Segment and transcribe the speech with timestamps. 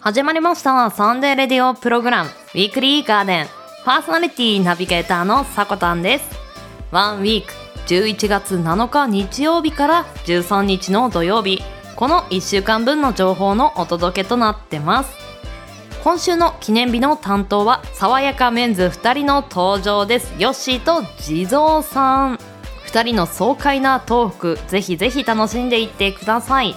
[0.00, 0.90] 始まりました。
[0.90, 2.30] サンデーレディオプログラム。
[2.30, 3.46] ウィークリーガーデン。
[3.84, 6.30] パーソナリティナビゲーターのさこたんです。
[6.92, 7.52] ワンウィーク。
[7.88, 11.64] 11月7日日曜日から13日の土曜日。
[11.96, 15.10] この1週間分の情報のお届けとなってます。
[16.04, 20.32] 今週の記念日の担当は爽やかメンズ2人の登場です。
[20.38, 22.38] ヨッシーと地蔵さん。
[22.86, 24.58] 2人の爽快なトーク。
[24.68, 26.76] ぜひぜひ楽しんでいってください。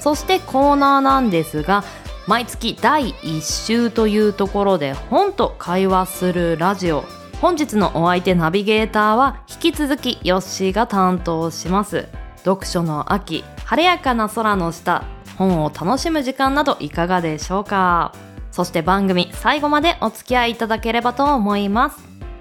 [0.00, 1.82] そしてコーナーなんですが
[2.28, 7.04] 毎月第1週というところで本と会話するラジオ
[7.40, 12.06] 本日のお相手ナビゲーターは引き続きヨッシーが担当します。
[12.44, 15.04] 読書の秋晴れやかな空の下
[15.38, 18.12] 本を楽しむ時間などいかがでしょうか？
[18.50, 21.98] そして番組最後までお付き合いいただければと思います。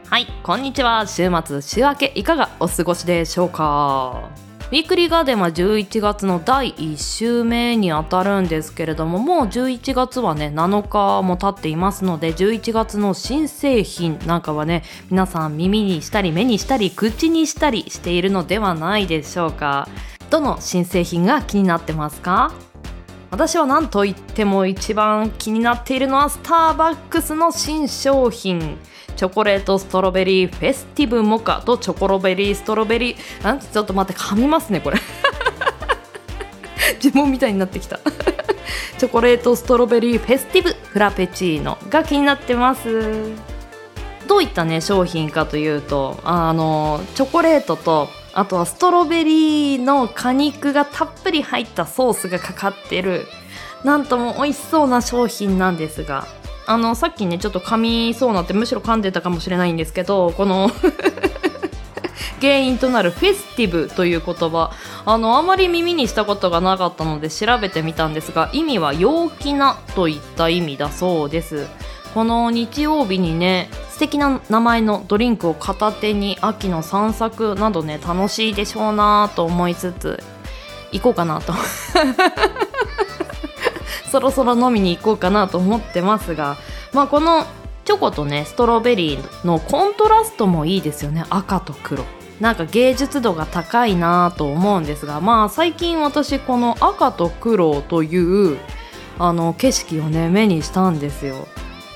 [0.10, 1.08] はいこんにちは。
[1.08, 4.30] 週末週明けいかがお過ごしでしょうか？
[4.68, 19.88] ウィークリーガーデンは11月の第1週目にあたるんですけれどももう11月はね7日も経っていますので11月の新製品なんかはね皆さん耳にしたり目にしたり口にしたりしているのではないでしょうか。
[20.30, 22.52] どの新製品が気になってますか？
[23.30, 28.78] 私は何と言っても一番気になっているのはスターバックスの新商品。
[29.16, 33.54] チョコレートストロベリーフェスティブモカとチョコロベリーストロベリー。
[33.54, 35.00] んちょっと待って噛みますねこれ。
[37.02, 38.00] 呪文みたいになってきた。
[38.98, 43.34] チョコレートストロベリーフェスティブフラペチーノが気になってます。
[44.28, 53.26] どういったね商品かというとあのチョコレートとあとはストロベリーの果肉がたっぷり入ったソースがかかってる。
[53.84, 56.28] なんとも美味しそうな商品なんですが。
[56.68, 60.70] あのさっきねちょっと噛みそうなってむしろ噛んでたかもしれないんですけどこの
[62.42, 64.70] 原因となるフェスティブという言葉。
[65.06, 71.66] あのあまり耳にしたことがなかったので調べてみたんですが意味は陽気なといった意味だそうです。
[72.14, 80.22] この日曜日にね素敵な名前のドリンクを片手に秋の散策などね楽しいでしょうなと思いつつ
[80.92, 81.54] 行こうかなと。
[84.12, 86.58] そろそろ飲みに行こうかなと思ってますが、
[86.94, 87.46] まあ、この
[87.86, 91.26] チョコとねストロベリーのコントラストもいいですよね。
[91.30, 92.04] 赤と黒。
[92.40, 98.60] なんか芸術度が高いなと思うんですがまあ最近私この赤と黒という
[99.18, 101.48] あの景色をね目にしたんですよ。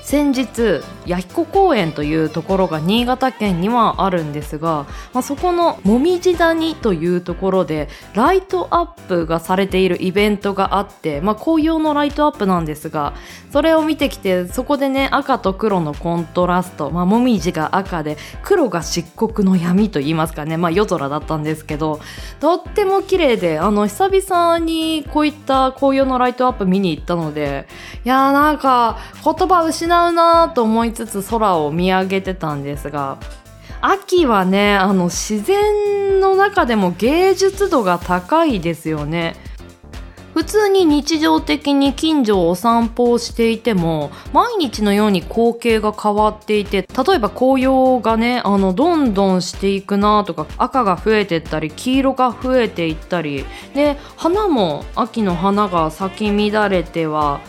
[0.02, 13.14] 先日弥彦公園というところが新潟県にはあるんですが、まあ、そこのもみじ谷というところでライトアップがされているイベントがあって、まあ、紅葉のライトアップなんですが
[13.52, 22.00] それを見てきてそこでね赤と黒のコントラスト、まあ、もみじが赤で黒が漆黒の闇と言いますかね、まあ、夜空だったんですけど
[22.40, 27.68] とっても綺麗であの久々にこういった紅葉のライトアップ見に行ったので
[28.04, 33.18] いやーなんか言葉失うなと思いつつ空を見上げてたんですが
[33.80, 39.34] 秋はねあの自然の中でも芸術度が高いですよね。
[40.34, 57.40] 普通に日常的に近所をお散歩をしていても毎日のように光景が変わっていて例えば紅葉がねあのどんどんしていくなとか赤が増えてったり黄色が増えていったりで花も秋の花が咲き乱れては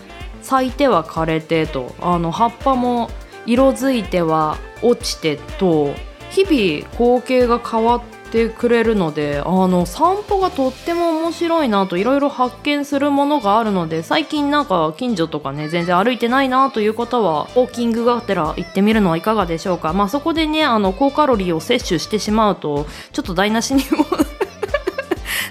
[0.43, 1.95] 咲いては枯れてと。
[2.01, 3.09] あの葉っぱも
[3.45, 5.93] 色づいては落ちてと。
[6.29, 11.95] 日々光景が変わってくれるのであの散歩がとっても面白いなと。
[11.95, 19.93] いろいろ発見するものがあるので最近なんか近所とかね全然歩いてないなという方はウォーキングがてら行ってみるのはいかがでしょうか。
[19.93, 24.03] まあそこでねあの高カロリーを摂取してしまうとちょっと台無しにも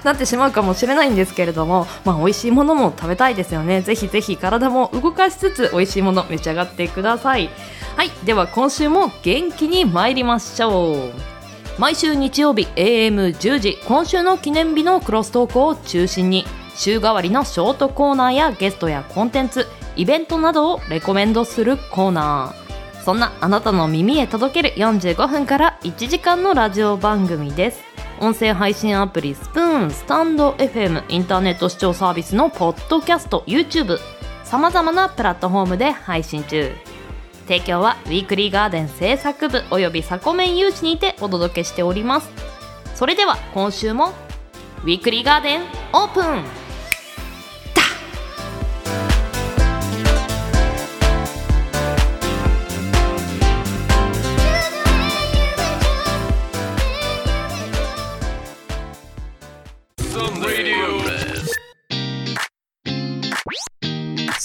[0.05, 3.83] なってしまうかもしれないんですけれども、まあ、美味しいものも食べたいですよね。
[3.83, 7.51] ぜひぜひ体も動かしつつ美味しいもの召し上がってください。
[7.97, 11.33] はいでは今週も元気に参りましょう。
[11.79, 16.45] 毎週日曜日 AM10 時今週の記念日のクロストークを中心に
[16.75, 19.67] 週替わりのショートコーナーやゲストやコンテンツ
[19.97, 23.03] イベントなどをレコメンドするコーナー。
[23.03, 27.92] そんなあなたの耳へ届ける45分から1時間のラジオ番組です。
[28.23, 33.99] 音声配信アプリスプーンスタンド FM インターネット視聴サービスのポッドキャスト YouTube
[34.45, 36.73] さまざまなプラットフォームで配信中。
[37.49, 42.31] 提供はウィークリーガーデン制作部およびサコメン誘致にてお届けしております。
[42.95, 44.13] それでは今週も
[44.85, 46.62] ウィークリーガーデンオープン。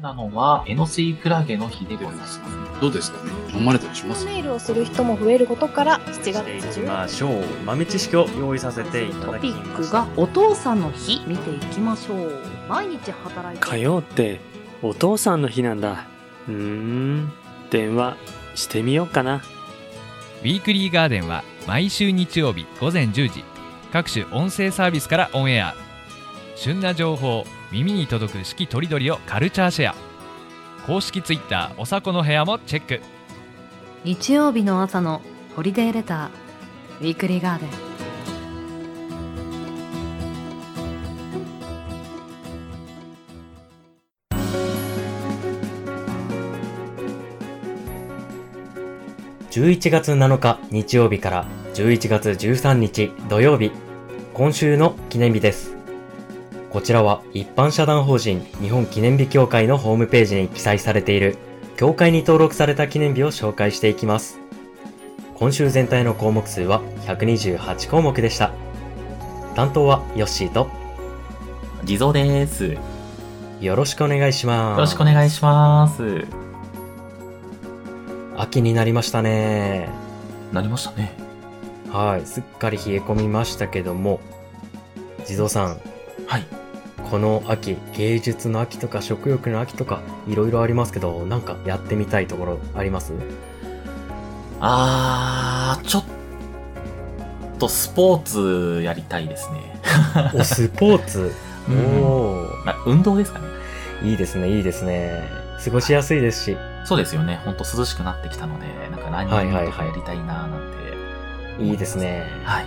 [0.00, 2.40] なのは、エノスイクラゲの日でございます。
[2.80, 3.30] どうですかね？
[3.58, 4.26] 飲まれたりします？
[4.26, 7.44] メールをする人も増えることから7月中ましょう。
[7.64, 9.90] 豆知識を用意させていたトだきピック。
[9.90, 12.32] がお父さんの日見ていきましょう
[12.68, 14.40] 毎日働いて火曜って
[14.82, 16.04] お父さんの日なんだ。
[16.48, 17.32] うーん、
[17.70, 18.16] 電話
[18.54, 19.42] してみようかな。
[20.42, 23.44] ウィークリーガーデンは毎週日曜日午前10時
[23.92, 25.74] 各種音声サービスからオンエア
[26.56, 29.96] 旬な情報耳に届く四季とりどりをカルチャーシェア。
[30.86, 33.00] 公式ツイッターおさこの部屋もチェック。
[34.04, 35.22] 日曜日の朝の
[35.56, 37.70] ホリデーレターウィークリーガーデン。
[49.50, 53.72] 11月7日日曜日から11月13日土曜日、
[54.32, 55.83] 今週の記念日です。
[56.74, 61.38] こちらは一般社団法人日本記念日協会のホームページに記載されている
[61.76, 64.40] 協会に登録された記念日を紹介していきます。
[65.36, 68.50] 今週全体の項目数は128項目でした。
[69.54, 70.68] 担当はヨッシーと
[71.84, 72.64] 地蔵です。
[72.66, 72.80] よ
[73.60, 74.80] よろしくお願いします。
[74.80, 76.26] ろしくお願いします。
[78.36, 79.88] 秋になりましたね。
[80.52, 81.16] なりましたね。
[81.92, 84.18] はい、すっかり冷え込みましたけども、
[85.24, 85.80] 地蔵さん、
[86.26, 86.63] はい。
[87.14, 93.12] この秋、芸術の秋とか食欲の秋とか、いろいろありますけど、なんかやってみたいところあります？
[94.58, 96.04] あー、ちょっ
[97.60, 99.80] とスポーツやりたいですね。
[100.34, 101.32] お、スポーツ？
[101.70, 103.44] うんおまあ、運動ですかね。
[104.02, 105.22] ー、いいですね、いいですね。
[105.64, 107.40] 過ごしやすいですし、そうですよね。
[107.44, 110.50] ほんと涼しくなってきたので、なんかランニングとかやりたいなーなん
[111.58, 111.62] て。
[111.62, 112.24] いいですね。
[112.42, 112.66] はい。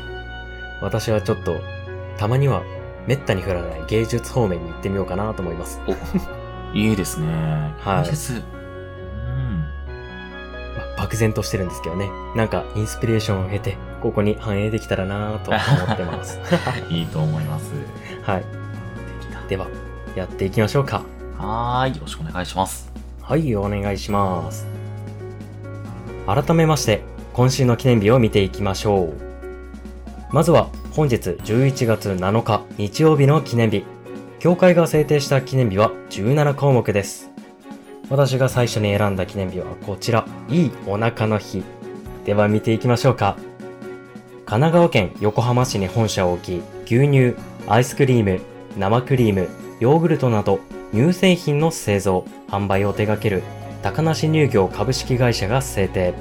[0.81, 1.59] 私はちょっと、
[2.17, 2.63] たまには、
[3.07, 5.79] めったに降らない芸術方面に行ってみようかなと思います。
[6.73, 7.27] いいですね。
[7.79, 8.57] はい
[10.97, 12.09] 漠然としてるんですけどね。
[12.35, 16.39] なんか、インスピレーションを経て、ここに反映できたらなと思ってます。
[16.89, 17.71] いいと思います。
[18.23, 18.45] はい。
[19.47, 19.67] では、
[20.15, 21.03] やっていきましょうか。
[21.37, 21.95] はーい。
[21.95, 22.91] よろしくお願いします。
[23.21, 24.67] はい、お願いします。
[26.25, 27.03] 改めまして、
[27.33, 29.13] 今週の記念日を見ていきましょう。
[30.31, 33.83] まずは、本日11月7日日曜日の記念日。
[34.39, 37.29] 協会が制定した記念日は17項目です。
[38.09, 41.63] 私が最初に選んだ記念日はこちら、いいお腹の日。
[42.25, 43.37] では見ていきましょうか。
[43.37, 47.35] 神奈川県横浜市に本社を置き、牛乳、
[47.67, 48.41] アイスクリーム、
[48.75, 50.61] 生クリーム、ヨーグルトなど
[50.95, 53.43] 乳製品の製造、販売を手掛ける
[53.83, 56.15] 高梨乳業株式会社が制定。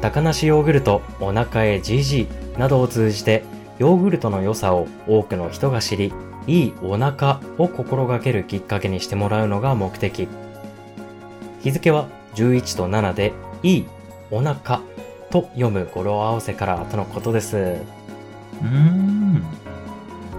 [0.00, 3.44] 高梨ヨーグルトお腹へ GG などを通じて
[3.78, 6.12] ヨーグルトの良さを多くの人が知り、
[6.46, 10.28] いいお腹を心がけるきっかけにしてもらうのが目的。
[11.62, 13.86] 日付は11と7で、いい
[14.30, 14.80] お腹
[15.30, 17.56] と読む語呂合わせからとのことです。
[17.56, 19.42] うーん。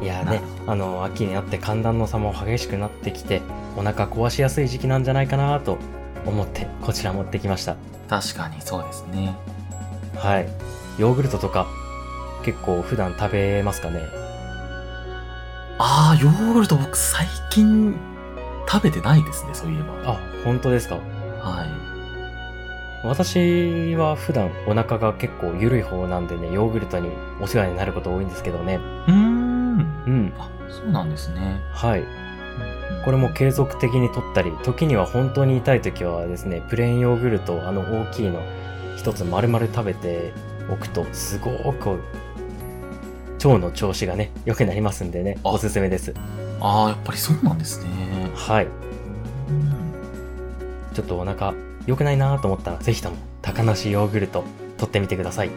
[0.01, 3.41] いやーね、あの、秋になって寒暖の差も激しくなってきて、
[3.77, 5.77] お腹壊しやすい時期なんじゃないかなと
[6.25, 7.75] 思って、こちら持ってきました。
[8.09, 9.35] 確かにそうですね。
[10.15, 10.49] はい。
[10.97, 11.67] ヨーグルトとか、
[12.43, 14.07] 結構普段食べますかね？
[15.77, 17.95] あー、ヨーグルト僕最近
[18.67, 20.11] 食べてないですね、そういえば。
[20.13, 20.95] あ、本当ですか？
[20.95, 21.65] は
[23.03, 28.73] 私は普段お腹が結構緩い方なんでね、ヨーグルトにお世話になること多いんですけどね。
[28.73, 28.75] い。
[28.75, 29.77] うーん。
[29.79, 30.33] うん。
[30.37, 31.61] あ、そうなんですね。
[31.71, 32.01] はい。
[32.01, 32.05] うん
[33.05, 38.41] これも継続的に取ったり、時には本当に痛い時はですね、プレーンヨーグルト、あの大きいの、
[38.97, 40.33] 一つ丸々食べて
[40.69, 42.01] おくと、すごく、
[43.43, 46.13] 腸の調子がね、良くなりますんでね、あおすすめです。
[46.59, 47.89] あー、やっぱりそうなんですね。
[48.35, 48.65] はい。
[48.65, 48.67] う
[49.53, 49.79] ん
[50.93, 51.53] ちょっとお腹
[51.85, 54.43] 良くないなと思ったら、ぜひとも、高梨ヨーグルト、
[54.77, 55.49] 取ってみてください。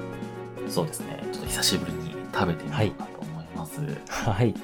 [0.68, 1.22] そうですね。
[1.32, 3.80] ちょっと久しぶりに食べてみようかと思います。
[4.08, 4.54] はい。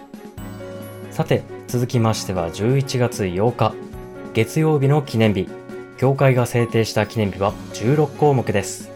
[1.10, 3.74] さて、続きましては11月8日、
[4.34, 5.48] 月曜日の記念日。
[5.98, 8.90] 協会が制定した記念日は16項目です。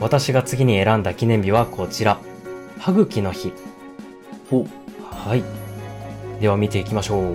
[0.00, 2.18] 私が次に選んだ記念日はこちら。
[2.80, 3.52] 歯茎の日。
[4.48, 4.66] ほう。
[5.14, 5.44] はい。
[6.40, 7.34] では見ていきましょう。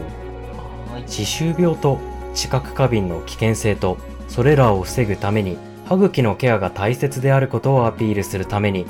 [0.92, 1.04] はい。
[1.08, 2.00] 歯周病と
[2.34, 8.88] 知覚過敏の危険性と、それらを防ぐために歯茎のケアが大切であることをアピールするために、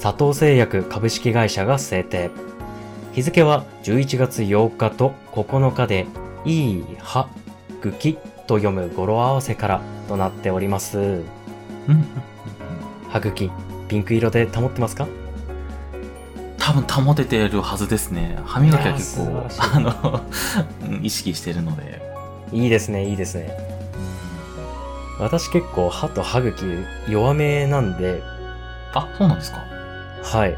[0.00, 2.30] 佐藤製薬株式会社が制定。
[3.12, 6.06] 日付は11月8日と9日で、
[6.44, 7.28] いい歯
[7.82, 8.14] 茎
[8.46, 11.22] と読む語呂合わせからとなっております。
[13.08, 13.50] 歯茎、
[13.88, 15.08] ピンク色で保ってますか？
[16.58, 18.38] 多分保ててるはずですね。
[18.44, 20.20] 歯磨きは結構あの、
[20.88, 22.00] うん意識してるので。
[22.52, 23.50] いいですね、いいですね。
[25.18, 26.64] 私結構歯と歯茎
[27.08, 28.22] 弱めなんで、
[28.94, 29.58] あ、そうなんですか？
[30.22, 30.56] はい。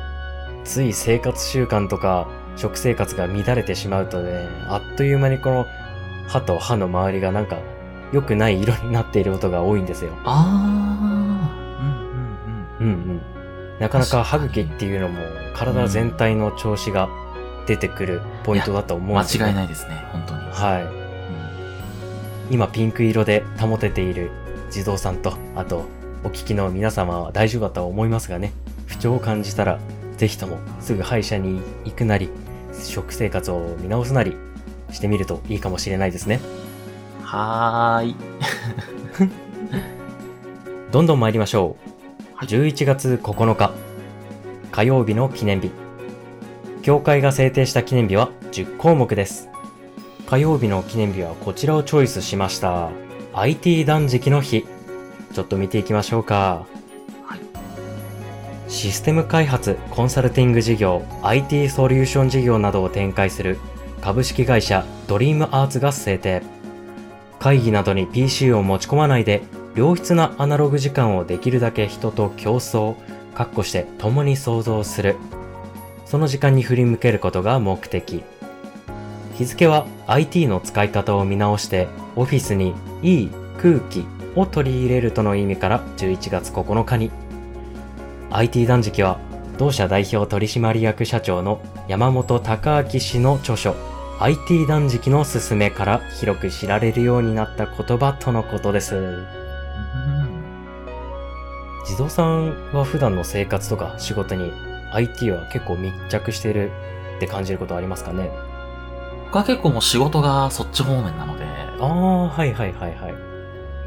[0.64, 5.66] つい生活習慣とか食生活が乱れてしまうとね、あっという間にこの
[6.26, 7.58] 歯と歯の周りがなんか
[8.12, 10.12] 良くない色になっていることが多いんですよ。
[10.24, 11.37] あー。
[13.80, 15.20] なかなか歯茎っていうのも
[15.54, 17.08] 体全体の調子が
[17.66, 20.40] 出てくるポイントだと思うんですよ、間違いないですね、本当に。
[20.50, 20.82] はい。
[20.82, 21.08] うん
[22.50, 24.30] 今ピンク色で保てている
[24.70, 25.84] 地蔵さんと、あと
[26.24, 28.52] お聞きの皆様は大丈夫だと思いますがね、
[28.86, 29.78] 不調を感じたら
[30.16, 32.30] ぜひともすぐ歯医者に行くなり、
[32.72, 34.34] 食生活を見直すなり
[34.90, 36.40] してみるといいかもしれないですね。
[37.22, 38.16] はーい。
[40.90, 41.97] どんどん参りましょう。
[42.38, 43.72] はい11月9日、
[44.70, 45.72] 火曜日の記念日。
[46.82, 49.48] 協会が制定した記念日は10項目です。
[50.24, 52.90] 火曜日の記念日はこちらをチョイスしました。
[53.34, 54.64] IT 断食の日。
[55.32, 56.64] ちょっと見ていきましょうか。
[57.24, 57.40] はい
[58.70, 63.58] システム開発、コンサルティング事業、IT ソリューション事業などを展開する
[64.00, 66.44] 株式会社ドリームアーツが制定。
[67.40, 69.42] 会議などに PC を持ち込まないで
[69.78, 72.96] 良質なアナログ時間をできるだけ人と競争、
[73.32, 75.14] かっこして共に創造する。
[76.04, 78.24] その時間に振り向けることが目的。
[79.36, 83.30] 日付は IT の使い方を見直して、オフィスにいい
[83.62, 84.04] 空気
[84.34, 87.12] を取り入れるとの意味から11月9日に。
[88.32, 89.20] IT 断食は
[89.58, 93.76] 同社代表取締役社長の山本隆明氏の著書
[94.18, 99.47] IT 断食のすすめから広く知られるようになった言葉とのことです。
[101.90, 104.52] うん地蔵さんは普段の生活とか仕事に
[104.92, 106.70] IT は結構密着してる
[107.16, 108.30] って感じることありますかね？
[109.26, 111.44] 僕は結構もう仕事がそっち方面なので、
[111.80, 113.14] ああ、はいはいはいはい。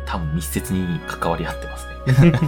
[0.05, 1.87] 多分密接に関わり合ってます
[2.21, 2.31] ね。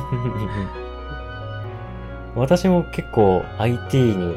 [2.35, 4.35] 私も結構 IT に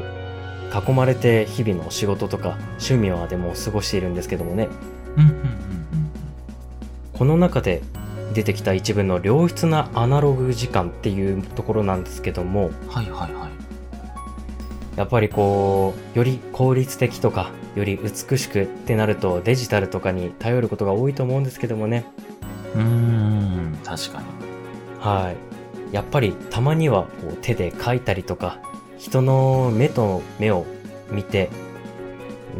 [0.87, 4.69] 囲まれて日々の仕事とか趣味はでも過ごしているんですけどもね、
[7.13, 7.81] この中で
[8.37, 12.87] 出てきた一部の良質なアナログ時間っていうところなんですけども、うん。
[12.87, 13.51] はいはいはい。
[14.95, 22.05] やっぱりこう、より効率的とか、より美しくってなるとデジタルとかに頼ることが多いと思うんですけどもね、
[22.75, 24.25] うーん、確かに。
[24.99, 25.95] はい。
[25.95, 28.59] やっぱりたまにはこう手で描いたりとか、
[28.99, 30.63] 人の目と目を
[31.09, 31.49] 見て、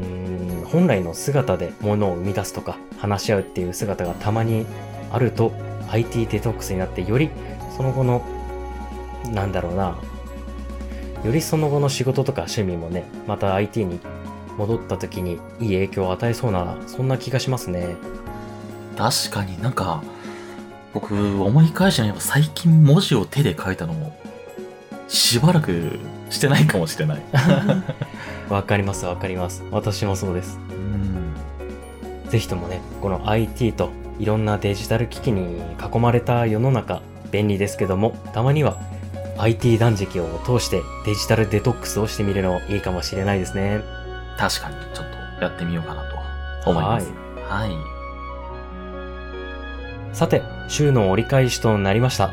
[0.01, 4.65] うーん、本来の姿で物を生み出すとか、話し合うっていう姿がたまに
[5.11, 5.51] あると、
[5.89, 7.29] IT デトックスになって、より
[7.75, 8.21] その後の、
[9.31, 9.97] なんだろうな、
[11.23, 13.99] よりその後の仕事とか趣味もね、また IT に
[14.57, 17.95] 戻った時にいい影響を与えそうな、そんな気がしますね。
[18.97, 20.01] 確かになんか、
[20.93, 24.17] 僕思い返してみれば最近文字を手で書いたのも、
[25.07, 25.99] しばらく
[26.29, 27.21] してないかもしれない。
[28.49, 29.63] わかりますわかります。
[29.71, 30.57] 私もそうです。
[30.71, 32.29] うん。
[32.29, 38.77] ぜひともね、この IT といろんなデジタル機器に囲まれた世の中、便利ですけども、たまには
[39.37, 43.81] IT 断食を通してデジタルデトックスをしてみるのいいかもしれないですね。
[44.37, 45.05] 確かに、ちょっ
[45.37, 46.03] とやってみようかな
[46.63, 47.11] と思います。
[47.43, 47.71] はい。
[50.13, 52.31] さて、週の折り返しとなりました。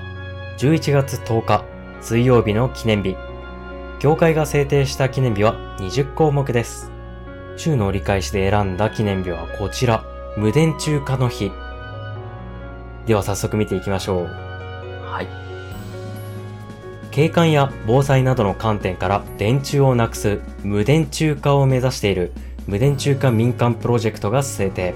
[0.58, 1.64] 11月10日、
[2.00, 3.16] 水曜日の記念日。
[3.98, 6.90] 協会が制定した記念日は20項目です。
[7.56, 10.04] 週の折り返しで選んだ記念日はこちら、
[10.36, 11.52] 無電柱化の日。
[13.06, 14.25] では早速見ていきましょう。
[14.25, 15.28] はい。
[17.11, 22.32] 景観や防災などの観点から電柱をなくす無電柱化を目指している
[22.66, 24.94] 無電柱化民間プロジェクトが制定。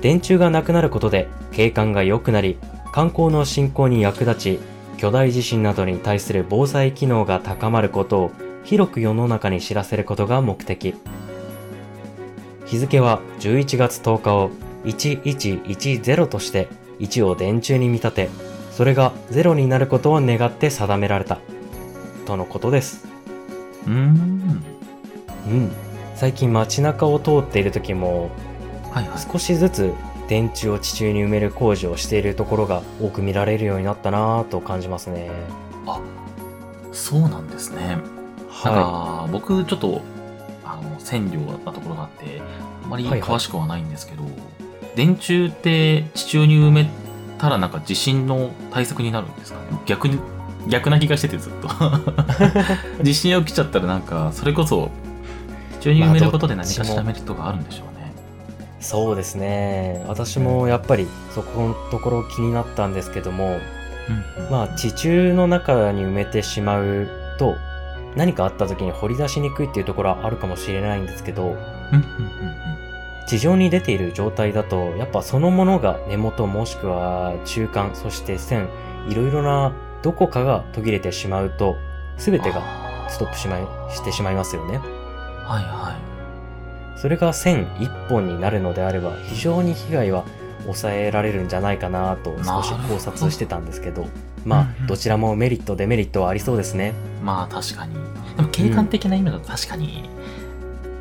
[0.00, 2.58] 電柱がなくなることで景観が良くなり、
[2.92, 4.58] 観光の振興に役立ち、
[4.96, 8.30] 巨大地震などに対する防災機能が高まることを
[8.64, 10.94] 広く世の中に知らせることが目的。
[12.64, 14.50] 日付は11月10日を
[14.86, 16.68] 1110として
[17.00, 18.30] 1を電柱に見立て、
[18.72, 21.38] それがゼロになることを願って定められた。
[22.26, 23.06] とのことです。
[23.86, 24.62] うーん。
[25.46, 25.72] うん。
[26.14, 28.30] 最近街中を通っている時も
[28.90, 29.18] はいはい。
[29.18, 29.92] 少しずつ
[30.28, 35.30] 電柱を地中に埋める工事をしているところが多く見られるようになったなぁと感じますね。
[35.86, 36.00] あ、
[36.92, 37.98] そうなんですね。
[38.48, 40.00] はか、僕ちょっと、
[40.64, 42.40] あの、線量なところがあって、
[42.84, 44.24] あまりはいはい詳しくはないんですけど、
[44.96, 46.90] 電柱って地中に埋め
[47.38, 49.78] たらなんか地震の対策になるんですかね？
[49.84, 50.18] 逆に、
[50.68, 51.68] 逆な気がしててずっと。
[53.04, 54.90] 地震起きちゃったらなんか、それこそ、
[55.80, 58.10] 地中に埋めることで何かしらメリットがあるんでしょうね。
[58.80, 58.84] い。
[58.84, 60.02] そうですね。
[60.08, 67.56] 私もやっぱりそこのところ気になったんですけども、うんうんまあ地中の中に埋めてしまうと、
[68.14, 71.60] 何かあった時に掘り出しにくいっていうところはあるかもしれないんですけど、うんうんうん
[71.90, 72.65] うん
[73.26, 78.68] 地上に出ている状態だと、やっぱそのものが根元もしくは中間、そして線、
[79.08, 81.76] いろいろなどこかが途切れてしまうと、
[82.16, 82.62] すべてが
[83.08, 84.78] ストップしまい、してしまいますよね。
[84.78, 85.96] はいは
[86.96, 87.00] い。
[87.00, 90.24] それが線一本になるのであれば、非常に被害は
[90.62, 94.06] 抑えられるんじゃないかなと少し考察してたんですけど、
[94.44, 96.94] まうんうんあ、どちらもメリット、デメリットはありそうですね。
[97.22, 97.94] まあ確かに。
[98.36, 100.08] でも景観的な意味だと確かに、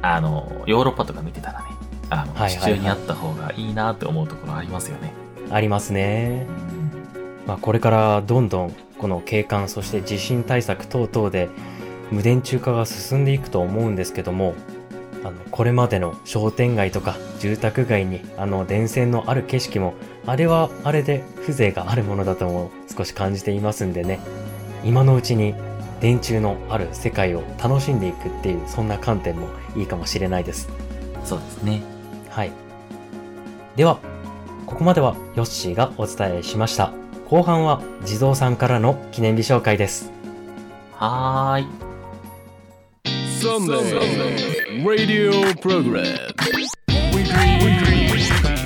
[0.01, 1.74] あの、ヨーロッパとか見てたらね、
[2.09, 5.13] あの、はいはいはい地中にあった方がいいなって思うところありますよね。
[5.51, 6.47] ありますね。
[7.47, 11.49] まあ、これからどんどんこの景観そして地震対策等々で
[12.11, 14.55] 無電柱化が進んでいくと思うんですけども
[15.23, 19.95] あのこれまでの商店街とか住宅街にあの電線のある景色も
[20.25, 24.19] あれはあれで風情があるものだとも少し感じていますんでね
[24.83, 25.55] 今のうちに
[25.99, 30.69] 電柱のある世界を楽しんでいくっていうそんな観点もいいかもしれないです
[31.23, 31.94] そうですね。
[32.35, 32.51] はい。
[33.77, 33.99] では、
[34.65, 36.91] ここまではヨッシーがお伝えしました。
[37.29, 40.11] 後半は地蔵さんからの記念日紹介です。
[40.91, 41.67] はーい。
[43.39, 46.03] Sunday Radio Program
[47.13, 47.47] Weekly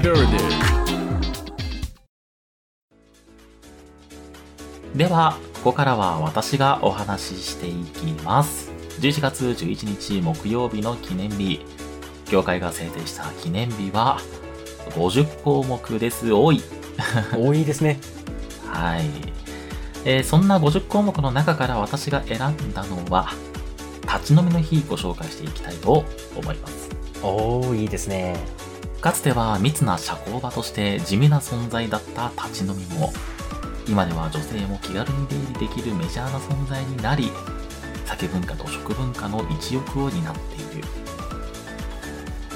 [0.01, 0.39] Garden
[4.95, 8.71] では、ここからは私がお話ししていきます。
[8.99, 11.63] 11月11日木曜日の記念日。
[12.29, 14.19] 業界が制定した記念日は
[14.91, 16.31] 50項目です。
[16.31, 16.61] 多い。
[17.35, 17.99] 多いですね。
[18.67, 19.09] はい。
[20.05, 23.33] えーそんな50項目の中から私が選んだのは、
[24.03, 26.89] 立ち飲みの日ご紹介していきたいと思います。
[27.21, 28.37] おー、いいですね。
[29.01, 33.13] かつては密な社交場として地味な存在だった立ち飲みも、
[33.87, 37.31] 今では女性も気軽に出入りできるメジャーな存在になり、
[38.05, 40.98] 酒文化と食文化の一翼を担っている。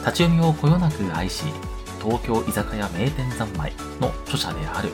[0.06, 1.46] 立ち読みをこよなく愛し、
[2.02, 4.90] 東京居酒屋名店三昧の著者である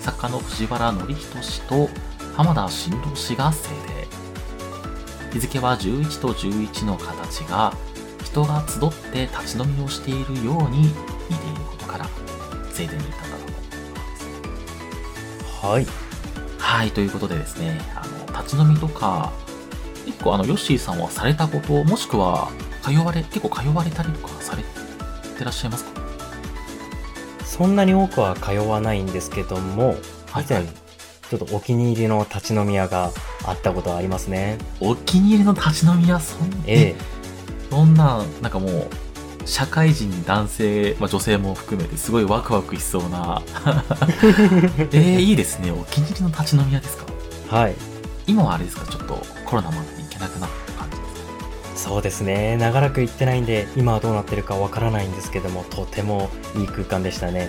[0.00, 1.88] 作家の藤原紀人氏と
[2.34, 4.06] 浜田新郎氏が制定。
[5.32, 7.72] 日付は11と11の形が
[8.22, 12.06] 人が集って立ち飲みをしているように似ていることから
[12.70, 13.58] 制定に至ったと思いま
[15.60, 15.66] す。
[15.66, 15.86] はい。
[16.58, 19.32] はい、ということでですね、あの、立ち飲みとか、
[20.04, 22.50] 結構あの、ヨッシーさんはされたこと、もしくは、
[22.82, 24.62] 通われ、結構通われたりとかされ
[25.38, 26.00] てらっしゃいますか？
[27.44, 29.96] そんなに多くは通わないんですけども、
[30.36, 30.74] 以前、はいはい
[31.30, 33.12] ちょっとお気に入りの立ち飲み屋が
[33.44, 34.58] あったことはありますね。
[34.80, 36.50] お気に入りの立ち飲み屋、そん？
[36.66, 36.96] ええ。
[37.70, 38.88] そんな、なんかもう、
[39.46, 43.42] 社会人男性、まあ、女性も含めてすごいワクワクしそうな。
[44.90, 45.70] えー、いいですね。
[45.70, 47.06] お気に入りの立ち飲み屋ですか？
[47.56, 47.76] はい。
[48.26, 48.84] 今はあれですか？
[48.90, 50.69] ちょっとコロナもあって行けなくなった感じですか
[51.80, 52.58] そうですね。
[52.58, 57.48] 長らく行ってないんで、今はどうなってるかわからないんですけども、とてもいい空間でしたね。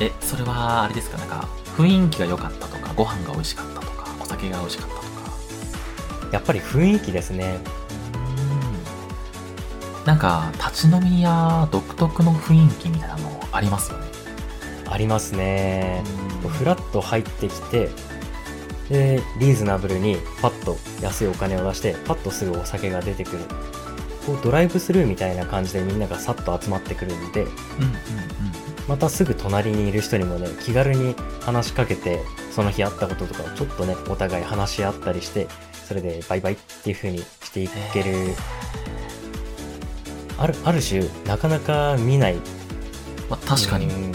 [0.00, 1.18] え、それはあれですか？
[1.18, 5.06] なんか、雰囲気が良かったとか、ご飯が美味しかったとか、お酒が美味しかったとか。
[6.32, 7.58] やっぱり雰囲気ですね。
[8.14, 10.06] うん。
[10.06, 14.06] なんか、立ち飲み屋独特の雰囲気みたいなのありますよね。
[14.88, 16.02] ありますね。
[16.20, 17.90] うんフラッと入ってきて、
[18.88, 23.38] で、リーズナブルにパッと安いお金を出して、パッとすぐお酒が出てくる。
[24.26, 27.52] こうドライブスルーみたいな感じでみんながさっと集まってくるんで、うんうん
[28.88, 32.20] またすぐ隣にいる人にもね、気軽に話しかけて、
[32.52, 35.48] その日あったこととかをちょっとね、お互い話し合ったりして、
[35.88, 38.12] それでバイバイっていう風にしていける、
[40.38, 42.36] ある、ある種、なかなか見ない。
[43.28, 44.14] まあ、確かに、ううん、ん。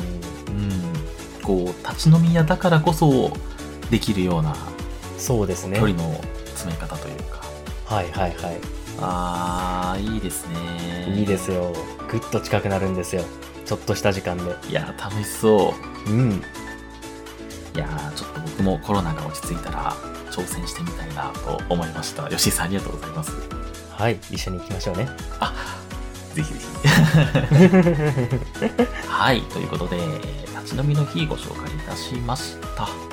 [1.44, 3.34] こう、立ち飲み屋だからこそ
[3.92, 4.56] できるような
[5.18, 5.78] そうですね。
[5.78, 6.14] 距離の
[6.46, 7.42] 詰め方というか。
[7.86, 8.60] はいはいはい。
[9.00, 11.14] あー、いいですね。
[11.16, 11.74] いいですよ。
[12.10, 13.24] ぐっと近くなるんですよ。
[13.66, 14.44] ちょっとした時間で。
[14.70, 15.76] いやー、楽しそ
[16.08, 16.10] う。
[16.10, 16.42] うん。
[17.76, 19.96] いやー、ちょっと僕もコロナが落ち着いたら
[20.32, 22.28] 挑戦してみたいなと思いました。
[22.30, 23.32] 吉井さんありがとうございます。
[23.92, 24.20] はい。
[24.32, 25.08] 一緒に行きましょうね。
[26.34, 26.66] ぜひぜひ。
[29.08, 33.11] はい、ということで、えー立ち飲みの日ご紹介いたしました。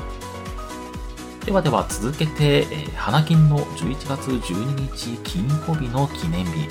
[1.48, 6.68] ではでは続けて、えー花金の11月12日金曜日の記念日。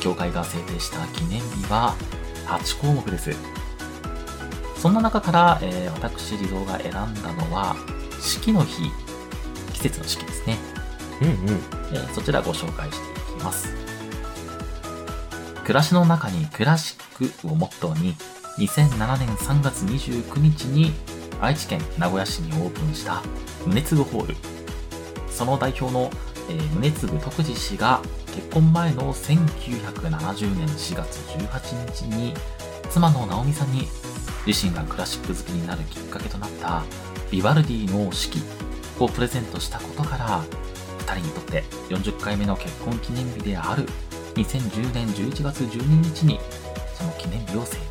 [0.00, 1.94] 協会が制定した記念日は
[2.48, 3.30] 8項目です。
[4.76, 7.76] そんな中から、えー私、リゾーが選んだのは、
[8.20, 8.90] 四季の日、
[9.72, 10.58] 季節の四季ですね。
[11.20, 11.34] うんうん。
[11.92, 13.68] えーそちらご紹介していきます。
[15.62, 18.16] 暮らしの中にクラシックをモットーに、
[18.58, 20.92] 2007年3月29日に
[21.40, 23.22] 愛知県名古屋市にオープンした
[23.66, 24.36] 宗次ホール。
[25.28, 26.10] その代表の、
[26.48, 28.00] えー宗次徳次氏が
[28.34, 32.34] 結婚前の1970年4月18日に
[32.90, 33.86] 妻の直美さんに
[34.46, 36.82] 自身がクラシック好きになるきっかけとなった
[37.30, 38.42] ビバルディの四季
[38.98, 40.44] をプレゼントしたことから
[41.06, 43.86] 2人にとって40回目の結婚記念日である
[44.34, 46.38] 2010年11月12日に
[46.94, 47.82] その記念日を制定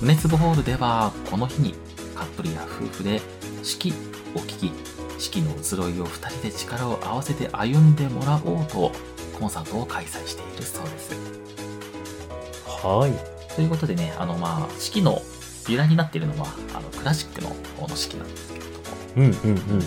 [0.00, 1.74] 宗次ホールではこの日に
[2.14, 3.20] カップルや夫婦で
[3.62, 3.92] 四季
[4.34, 4.72] を聞き
[5.18, 8.92] 四季の移ろいを2人で力を合わせて歩んでもらおうと
[9.38, 11.14] コンサートを開催しているそうです
[12.66, 13.54] はい。
[13.54, 15.20] ということでねあのまあ四季の
[15.68, 18.78] 由来になっているのはあのクラシックの方の四季なんですけれども
[19.16, 19.78] うんうんうん。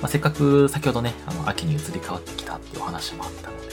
[0.00, 3.68] まあ、せっかく先ほどね、あの秋に移り変わってきたっていうお話もあったので、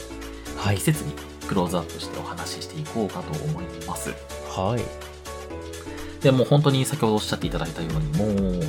[0.58, 0.84] はい季。
[0.84, 1.14] 節に
[1.48, 4.12] クローズアップしてお話ししていこうかと思います。
[4.50, 5.13] はい。
[6.24, 8.26] でもう本当に先ほどおっしゃっていただいたように、も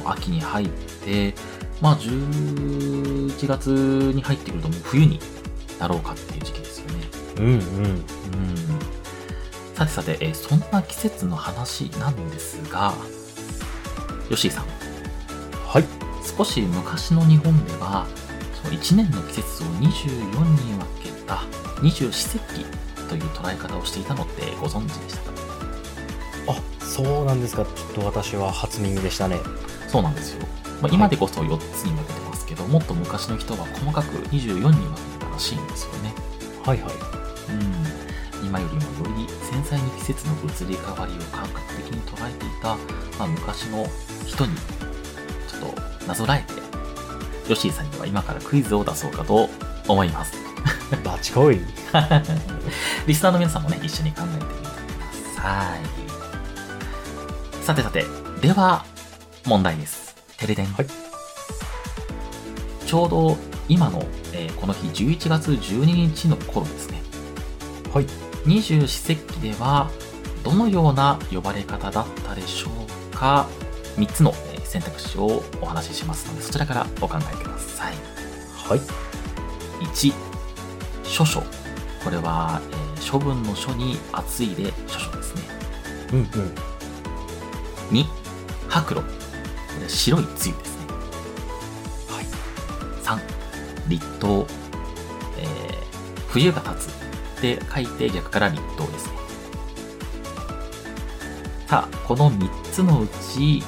[0.07, 1.35] う秋に入って、
[1.81, 3.69] まあ11月
[4.15, 5.21] に入ってくるともう冬に
[5.79, 7.09] なろうかっていう時期ですよね。
[7.39, 7.55] うんうん。
[7.55, 8.05] うん。
[9.75, 12.95] さてさて、えーそんな季節の話なんですが、
[14.29, 14.65] ヨッシーさん、
[15.67, 15.85] はい。
[16.37, 18.07] 少し昔の日本では
[18.63, 21.43] その1年の季節を24に分けた
[21.83, 22.65] 二十四節気
[23.09, 25.31] という捉え方をしていたのってご存知でしたか？
[25.31, 25.34] あ、
[26.95, 27.65] そうなんですか。
[27.65, 29.41] ちょっと私は初耳でしたね。
[29.89, 30.47] そうなんですよ、
[30.81, 34.75] まあ、今でこそ4つに分けてますけど、もっと昔の人は細かく24に分け
[35.19, 36.15] てたらしいんですよね
[36.65, 36.93] はいはい。
[37.51, 42.77] うん今よりもより繊細に季節の移り変わりを感覚的に捉えていた、
[43.19, 43.87] まあ、昔の
[44.27, 46.53] 人にちょっとなぞらえて
[47.49, 49.49] ヨッシーさんには今からクイズを出そうかと
[49.89, 50.37] 思います
[51.03, 51.61] バチコイ。
[53.07, 54.63] リスナーの皆さんもね、一緒に考えてみてく
[55.37, 56.04] ださい。
[57.65, 58.05] さてさて、
[58.43, 58.85] では、
[59.47, 60.15] 問題です。
[60.37, 60.67] テレデン。
[60.67, 60.87] はい
[62.87, 63.37] ちょうど
[63.69, 67.03] 今の、えーこの日11月12日の頃ですね。
[67.93, 68.07] はい。
[68.45, 69.91] 二十四節気では、
[70.45, 72.69] どのような呼ばれ方だったでしょ
[73.13, 73.49] うか
[73.97, 77.95] ?3 つのえー選択肢をお話ししますので、そちらからお考えください。
[78.55, 78.81] はい。
[79.87, 80.13] 1、
[81.05, 81.41] 書書。
[81.41, 85.43] これは、えー処分の書に厚いで書書ですね。
[86.13, 86.55] うんうん。
[87.91, 88.05] 2、
[88.69, 89.05] 白露。
[89.89, 90.87] 白いつゆですね。
[92.09, 92.27] はい。
[93.03, 93.19] 3、
[93.89, 94.47] 立冬。
[95.39, 95.75] えー
[96.29, 96.89] 冬が経つ。
[97.41, 99.13] で書いて逆から立冬ですね。
[101.69, 103.63] さあ、この3つのうち、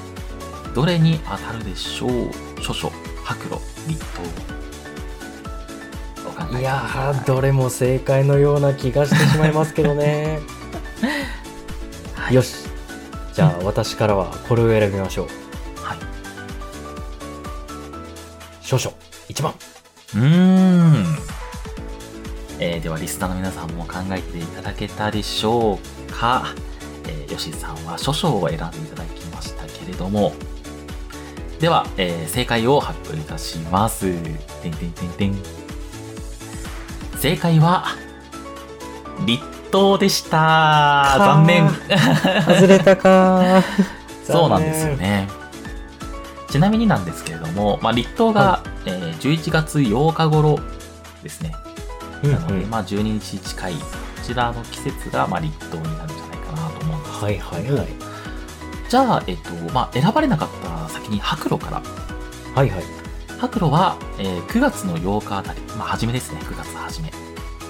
[0.74, 2.30] どれに当たるでしょう？
[2.62, 2.90] 書書、
[3.24, 4.04] 白露、立
[6.50, 6.58] 冬。
[6.58, 10.40] いやー、どれも正解のような気がしてしまいますけどね。
[12.14, 12.65] はいよし。
[13.36, 15.26] じゃあ、私からはこれを選びましょう。
[15.84, 15.98] はい。
[18.62, 18.96] 少々。
[19.28, 19.52] 1番。
[20.14, 21.04] うーん。
[22.58, 26.54] えーでは、リスナーの皆さんも考えていただけたでしょうか。
[27.06, 30.32] えー、ヨシさんは書書を選んでいただきましたけれども。
[31.60, 34.14] では、えー正解を発表いたします。
[34.62, 35.36] てんてんてんてん。
[37.20, 37.84] 正解は、
[39.26, 39.44] 立
[39.76, 41.16] 冬でした。
[41.18, 41.68] 残念。
[41.68, 43.62] 外れたかー。
[44.24, 45.28] そうなんですよね。
[46.48, 50.58] ちなみになんですけれども、まあ、立冬が、えー11月8日頃
[51.22, 51.54] ですね。
[52.22, 53.80] うんなので、うんまあ、12日近い、こ
[54.24, 57.86] ちらの季節が、まあ、立冬になるんじゃないかなと思うんですはいはいはい。
[58.88, 60.48] じゃあ、えっと、まあ、選ばれなかっ
[60.86, 61.82] た先に白露から。
[62.54, 62.84] はいはい。
[63.38, 67.12] 白露は、えー9月の8日あたり、まあ、初めですね、9月初め。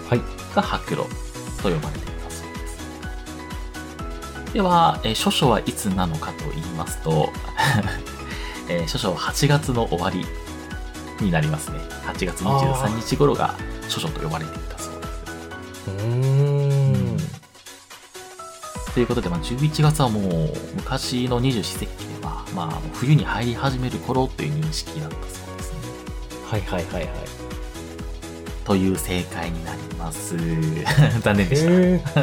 [0.08, 0.20] はい。
[0.54, 1.25] が白露
[1.70, 4.52] と呼ばれていたそうです。
[4.54, 7.32] では、えー諸書はいつなのかと言いますと、
[8.68, 10.24] えー諸書は8月の終わり
[11.24, 11.80] になりますね。
[12.06, 13.54] 8月23日頃が
[13.88, 15.10] 諸書と呼ばれていたそうです。
[15.88, 17.16] うーん。
[18.94, 25.78] ということで、まあ、11月はもう昔の二十四節気では、まあ、冬に入り始める頃という認識だったそうですね。
[26.50, 27.45] はいはいはいはい。
[28.66, 30.36] という正解になります。
[31.22, 32.20] 残念でした。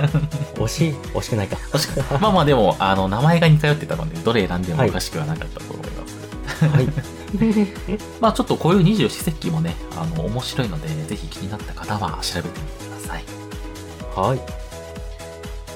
[0.62, 0.94] 惜しい。
[1.14, 1.58] 惜しくないか。
[2.20, 6.66] まあまあでも、あの、名前が似通ってたので、どれ選んでもおかしくはなかったと思います。
[6.68, 6.88] はい。
[8.20, 13.24] まあちょっとこういう二十四節気もね、あの、面白いので、ぜひ気になった方は調べてみてください。
[14.16, 14.40] はい。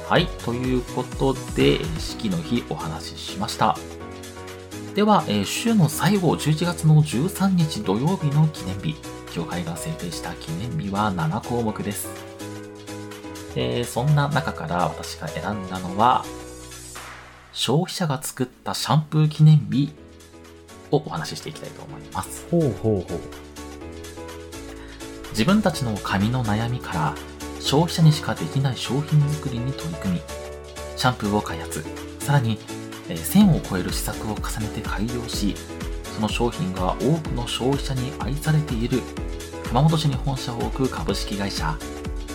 [0.10, 0.27] はい。
[0.43, 3.77] ということで、四季の日お話ししました。
[4.95, 8.95] では、えー週の最後、11月の13日土曜日の記念日。
[9.31, 12.09] 協会が制定した記念日は7項目です。
[13.55, 16.23] えーそんな中から私が選んだのは、
[17.53, 19.91] 消費者が作ったシャンプー記念日
[20.91, 22.45] をお話ししていきたいと思います。
[22.51, 23.19] ほうほうほう。
[25.31, 27.15] 自分たちの髪の悩みから
[27.59, 30.21] 消費者にしかできない商品作りに取り組み、
[30.95, 31.83] シャンプーを開発、
[32.19, 32.59] さらに、
[33.09, 35.55] えー1000を超える施策を重ねて改良し、
[36.17, 39.03] その商品が多くの消費者に愛されている
[39.67, 41.77] 熊本市に本社を置く株式会社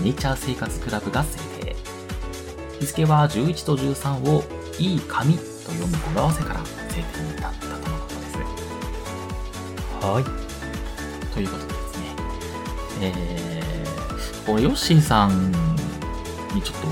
[0.01, 1.75] ネイチャー生活クラブが制定。
[2.79, 4.45] 日付は11と13を
[4.79, 8.38] いい紙と読む語呂合わせから制定に至ったとのことです。
[10.07, 11.35] はい。
[11.35, 11.99] ということでです
[13.01, 15.51] ね、えー、これヨッシーさん
[16.55, 16.87] にちょっと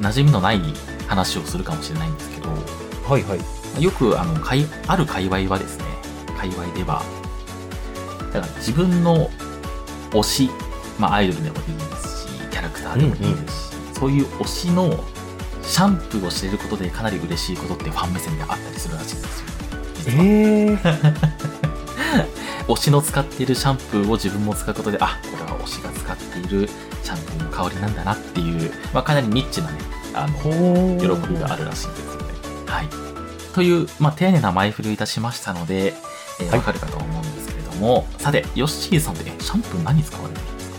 [0.00, 0.60] 馴染みのない
[1.06, 3.82] 話をするかもしれないんですけど、はいはい。
[3.82, 5.99] よくあの、かいある界隈はですね、
[6.40, 7.02] 界隈では、
[8.32, 9.28] だから自分の
[10.10, 10.50] 推し、
[10.98, 15.04] まあアイドルでもいいですし、キャラクターでもいいですし、そういう推しの
[15.62, 19.46] シャンプーを知れることでかなり嬉しいことってファン目線であったりするらしいんですよ。
[19.96, 26.70] 実はえー、 推しの使っているシャンプーを自分も使うことで、あ、これは推しが使っている
[27.02, 29.78] シャンプーの香りなんだなっていう、まあ、かなりニッチなね、
[30.14, 30.50] あの、ほ
[30.98, 32.32] 喜びがあるらしいんですよね。
[32.66, 32.88] はい。
[33.54, 35.94] という、まあ、丁寧な前振りをいたしましたので、
[36.46, 40.70] えかるかと思うんですけれども、さて、ヨッシーさんって、えシャンプー何使われてるんです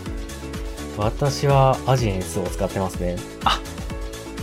[0.96, 1.02] か？
[1.04, 3.16] 私はアジエンスを使ってますね。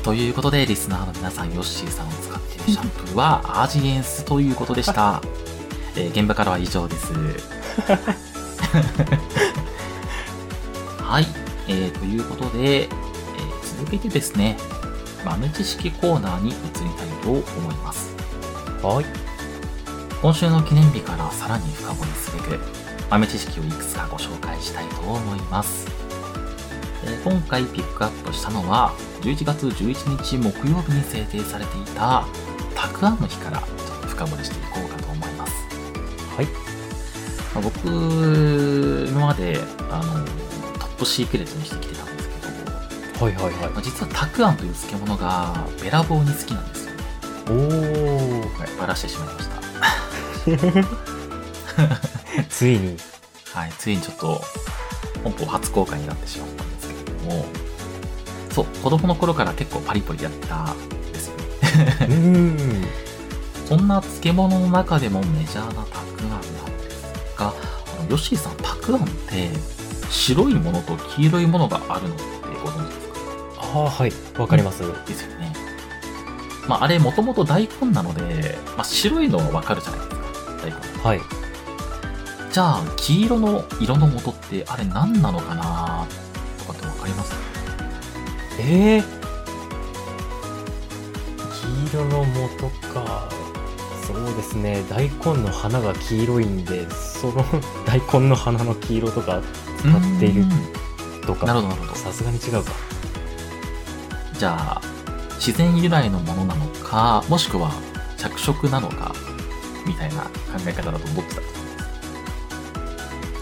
[0.03, 5.21] ということで、リスナーの皆さん、ヨッシーさんを使っているシャンプーは、アジエンスということでした。
[5.95, 7.11] えー現場からは以上です。
[11.01, 11.25] はい。
[11.67, 12.89] えーということで、えー
[13.79, 14.57] 続けてですね、
[15.25, 16.59] 豆知識コーナーに移り
[16.97, 18.15] たいと思います。
[18.81, 19.05] はい。
[20.21, 22.59] 今週の記念日からさらに深掘りすべく、
[23.09, 25.87] 豆知識をいくつかご紹介したいと思います。
[27.05, 32.25] えー今回ピックアップしたのは、11月11日木曜日に制定されていた、
[32.75, 33.67] たくあんの日からちょっ
[34.01, 35.53] と深掘りしていこうかと思います。
[36.35, 36.45] はい。
[37.55, 39.57] まあ僕、今まで、
[39.89, 40.25] あの、
[40.79, 47.03] トップシークレットにしてきてたんですけど、はいはいはいまあ、実はたくあんという漬物がべらぼうに好きなんですよね。
[47.47, 48.59] おー。
[48.59, 49.48] はい、バラしてしまいました。
[52.49, 52.97] ついに。
[53.53, 54.41] はい、ついにちょっと、
[55.23, 57.45] 本邦初公開になってしまったんですけれども、
[58.51, 61.43] そう、子供の頃から結構パリポリやってたんですよね。
[62.01, 62.87] うーん。
[63.67, 66.47] そんな漬物の中でもメジャーなたくあんなんで
[66.89, 67.03] す
[67.37, 67.53] が、あ
[68.03, 69.49] のヨッシーさん、たくあんって、
[70.09, 72.23] 白いものと黄色いものがあるのって
[72.63, 73.61] ご存知ですか？
[73.61, 74.13] ああ、はい。
[74.37, 74.79] わかります。
[75.05, 75.53] ですよね。
[76.67, 80.08] まあ、あれ、もともと大根なので、まあ、白いのはわかるじゃないですか。
[80.08, 80.08] 大根。
[81.03, 81.21] はい。
[82.51, 86.05] じゃあ、黄色の色の元って、あれ何なのかな？
[86.57, 87.33] とかってわかります？
[88.59, 89.03] ええ
[91.87, 93.29] 黄色の元か。
[94.05, 94.83] そうですね。
[94.89, 97.45] 大根の花が黄色いんで、その
[97.85, 99.41] 大根の花の黄色とか
[99.77, 100.45] 使っている
[101.25, 101.45] とか。
[101.45, 101.95] なるほど、なるほど。
[101.95, 102.71] さすがに違うか。
[104.33, 104.81] じゃあ、
[105.35, 107.71] 自然由来のものなのか、もしくは
[108.17, 109.13] 着色なのか、
[109.85, 110.29] みたいな考
[110.67, 111.41] え方だと思ってた。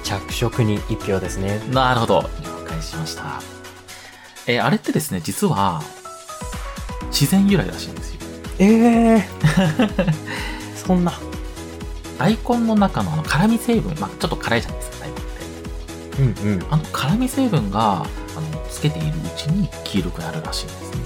[0.04, 1.60] 着色に一票ですね。
[1.72, 2.22] なるほど。
[2.44, 3.42] 了解しました。
[4.48, 5.82] えーあれってですね、実は、
[7.12, 8.20] 自然由来らしいんですよ。
[8.60, 9.28] ええ
[10.76, 11.14] そんな。
[12.18, 16.44] 大根の中のあの辛味成分、まあちょっと辛いじゃないですか、大根って。
[16.46, 16.66] うんうん。
[16.70, 20.98] あの辛味成分が、あの、つけているうちに黄色くなるらしいんですね。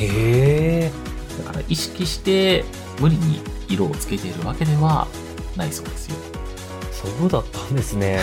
[0.00, 0.92] へえ。
[1.38, 2.64] だから意識して
[3.00, 5.06] 無理に色をつけているわけでは
[5.56, 6.16] ないそうですよ。
[6.90, 8.18] そうだったんですね。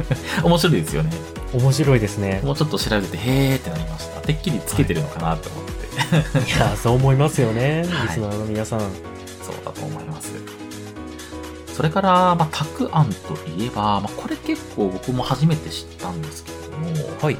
[0.42, 1.10] 面白いですよね。
[1.52, 2.40] 面白いですね。
[2.44, 4.20] もうちょっと調べて、へーってなりました。
[4.20, 6.50] てっきりつけてるのかなって思って。
[6.50, 7.82] いや、 そう思いますよね。
[7.82, 8.80] リスはいナーの皆さん。
[8.80, 10.32] そうだと思います。
[11.74, 16.58] それから、まあ、たくあんといえば、まあ、これ結構僕も初めて知ったんですけれ
[16.94, 17.36] ども、はい。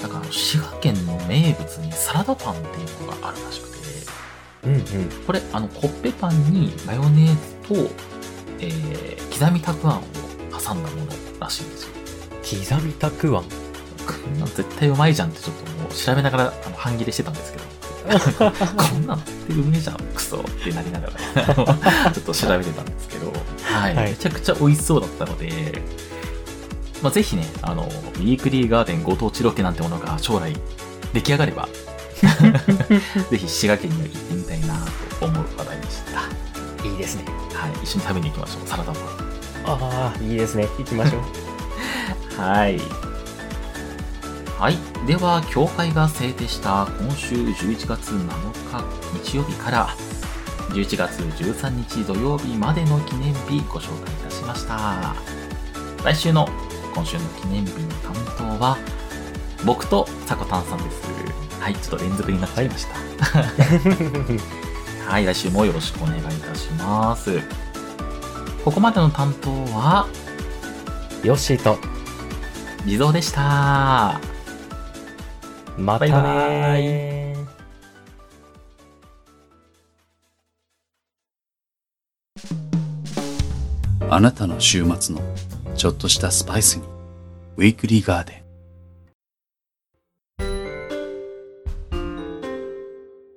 [0.00, 3.73] なんかあの滋賀県の名物にサラダパンっていうのがあるらしくて、
[4.66, 4.82] うんうん。
[5.26, 7.94] これ、あの、コッペパンにマヨネーズと、
[8.60, 10.02] えー、刻みたくあんを
[10.52, 11.90] 挟んだものらしいんですよ。
[12.76, 13.44] 刻みたくあん？
[13.44, 13.48] こ
[14.28, 17.64] んなん絶対うまいじゃんってちょっともう調べながらあの半切れしてたんですけど。
[18.04, 25.80] こんなん絶対うめえじゃん、クソってなりながら、ちょっと調べてたんですけど、はい、はいめちゃくちゃ美味しそうだったので、
[27.02, 30.54] まあ、ぜひね、あの、ウィークリーガーデンご当地ロケなんてものが将来
[31.14, 31.66] 出来上がれば、
[33.30, 34.74] ぜひ滋賀県には行ってみたいな
[35.18, 36.02] と思う話題でし
[36.82, 36.88] た。
[36.88, 37.24] いいですね。
[37.52, 38.98] はい、一緒に食べに行きましょう、サラダも。
[39.66, 40.68] ああ、いいですね。
[40.78, 41.22] 行きましょう。
[42.40, 42.80] はい。
[44.58, 44.78] はい。
[45.06, 48.28] では、協会が制定した今週11月7
[48.70, 48.84] 日
[49.24, 49.88] 日曜日から
[50.70, 55.14] 11月13日土曜日までの記念日ご紹介いたしました。
[56.04, 56.48] 来週の
[56.94, 58.14] 今週の記念日の担
[58.58, 58.78] 当は
[59.64, 61.43] 僕とさこたんさんです。
[61.60, 62.94] はい、ちょっと連続になっちゃいました。
[65.10, 67.40] はい、来週もよろしくお願いいたします。
[68.64, 70.06] ここまでの担当は、
[71.22, 71.78] ヨッシーと、
[72.86, 74.20] 地蔵でした。
[75.76, 77.34] またねバイバー
[84.10, 85.20] あなたの週末の
[85.74, 86.84] ちょっとしたスパイスに
[87.56, 88.43] ウィークリーガーデン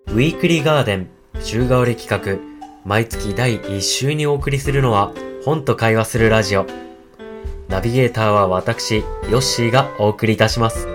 [0.08, 1.10] ウィークリーガーデン
[1.42, 2.42] 週替わり企画。
[2.86, 5.12] 毎月第1週にお送りするのは
[5.44, 6.66] 本と会話するラジオ。
[7.68, 10.88] ナビゲーターは私ヨッシーがお送りいたします。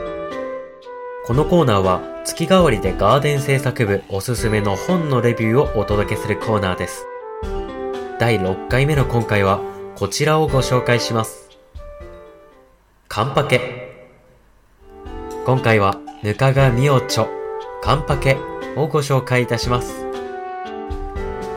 [1.26, 7.06] このコーナーは月替わりでガーデン制作部おすすめの本のレビューをお届けするコーナーです。
[8.18, 9.60] 第6回目の今回は
[9.94, 11.50] こちらをご紹介します。
[13.08, 13.92] カンパケ。
[15.44, 17.28] 今回はぬかがみおちょ。
[17.82, 18.38] カンパケ。
[18.76, 20.06] をご紹介いたします。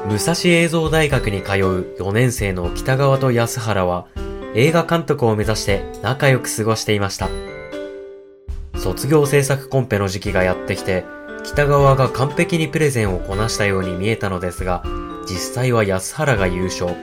[0.07, 4.07] 武蔵映像大学に通う4年生の北川と安原は
[4.53, 7.29] 映画監督を目指して仲良く過ごしていました。
[8.77, 11.05] 卒業制作コンペの時期がやってきて、
[11.43, 14.83] 北川が完璧にプレゼンをこなしたように見えたのですが、
[15.27, 16.95] 実際は安原が優勝。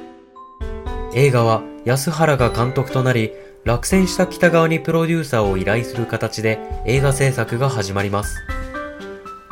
[1.15, 3.33] 映画は安原が監督となり、
[3.65, 8.37] 落選した北川にプロデューサーを依頼する形で映画制作が始まります。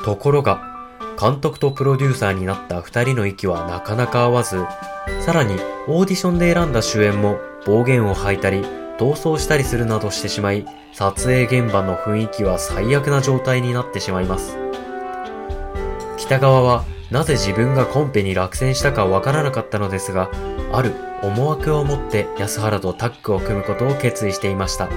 [0.05, 0.63] ところが、
[1.21, 4.65] 監督とプロデューサーになった二人の息はなかなか合わず、
[5.21, 5.55] さらに
[5.87, 8.63] オーディションで選んだ主演も暴言を吐いたり、
[8.99, 14.57] 逃走したりするなどしてしまい、撮影現場の雰囲気は最悪な状態になってしまいます。
[16.17, 20.31] 北川はなぜ自分がコンペに落選したかわからなかったのですが、
[20.73, 24.89] ある思惑を持って安原とタッグを組むことを決意していました。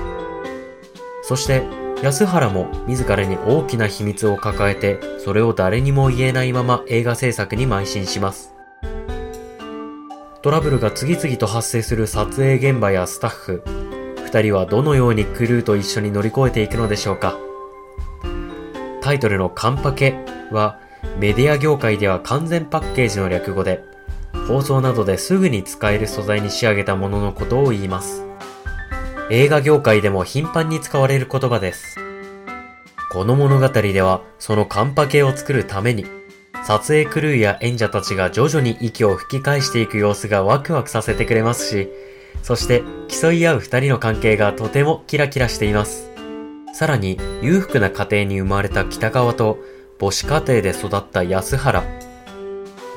[1.24, 1.64] そして
[2.04, 8.54] 安原も自らに大きな秘密を抱えて、それを誰にも言えないまま映画制作に邁進します。
[10.42, 13.64] トラブルが次々と発生する撮影現場やスタッフ、
[14.26, 17.38] 二人はどのようにクルーと一緒に乗り越えていくのでしょうか。
[19.00, 20.14] タイトルのカンパケ
[20.52, 20.80] は、
[21.18, 23.82] メディア業界では完全パッケージの略語で、
[24.50, 28.26] 放送などですぐに使える素材に仕上げたもののことを言います。
[29.36, 31.98] 映画業界でも頻繁に使われる言葉です。
[33.12, 36.06] この物語では、そのカンパケを作るために、
[36.64, 41.90] 撮影クルーや演者たちが徐々に息を吹き返していく様子がワクワクさせてくれますし、
[42.44, 46.12] そして競い合う二人の関係がとてもキラキラしています。
[46.76, 49.58] さらに、裕福な家庭に生まれた北川と、
[50.00, 51.84] 母子家庭で育った安原。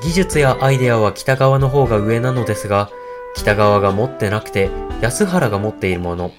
[0.03, 2.91] 技術やアイデアは北川の方が上なのですが、
[3.37, 6.31] 北川が持ってなくて安原が持っているもの。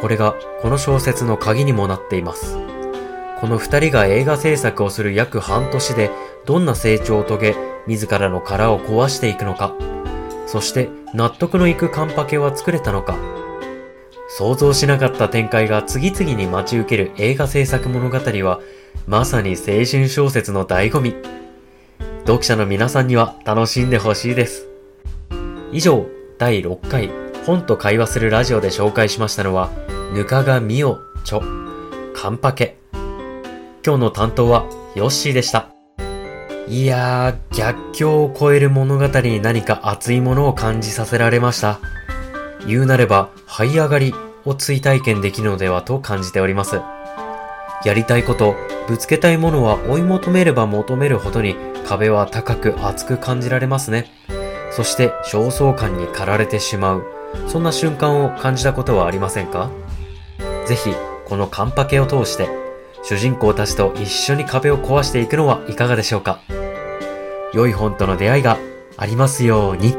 [0.00, 2.58] これがこの小説の鍵にもなっています。
[3.38, 6.10] この二人が映画制作をする約半年で
[6.46, 9.74] どんな成長を遂げ、自らの殻を壊していくのか。
[10.46, 13.16] そして納得のいくカンパケは作れたのか。
[14.28, 18.60] 想像しなかった展開が次々に待ち受ける映画制作物語は、
[19.06, 21.14] まさに青春小説の醍醐味。
[22.20, 24.68] 読者の皆さんには楽しんでほしいです。
[25.72, 26.06] 以上、
[26.42, 27.08] 第6回、
[27.46, 29.70] 本と会話するラジオで紹介しましたのは、
[30.12, 31.42] ぬかがみおちょ、
[32.16, 32.78] カンパケ。
[33.86, 34.66] 今日の担当は、
[34.96, 35.68] ヨッシーでした。
[36.66, 41.78] いやー、逆境を超える物語に何か熱いものを感じさせられました。
[42.66, 44.12] 言うなれば、這い上がり
[44.44, 46.80] を追体験できるのではと感じております。
[47.84, 48.56] やりたいこと、
[48.88, 51.54] ぶつけたいものは追い求めれば求めるほどに
[51.86, 54.10] 壁は高く厚く感じられますね。
[54.72, 57.04] そして焦燥感に駆られてしまう。
[57.46, 59.70] そんな瞬間を感じたことはありませんか？
[60.66, 60.92] ぜひ、
[61.26, 62.48] このカンパケを通して、
[63.02, 66.40] 主人公たちと一緒に壁を壊していくのはいかがでしょうか？
[67.52, 68.58] 良い本との出会いが
[68.96, 69.94] ありますように。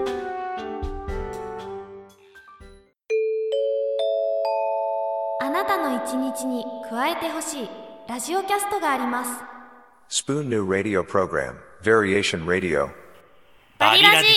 [5.40, 7.70] あなたの一日日に加えてほしい
[8.10, 12.90] ラジオキャストがあります Spoon New Radio Program, Variation Radio.
[13.84, 14.28] バリラジ。